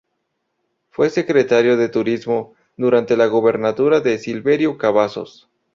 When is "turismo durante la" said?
1.87-3.27